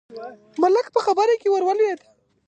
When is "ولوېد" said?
1.65-1.99